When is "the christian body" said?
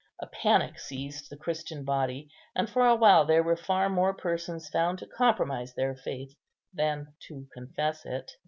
1.29-2.27